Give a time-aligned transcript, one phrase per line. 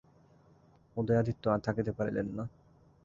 [0.97, 2.43] উদয়াদিত্য আর থাকিতে পারিলেন না।